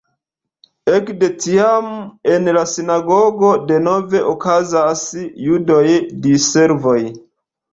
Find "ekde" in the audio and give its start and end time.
0.93-1.27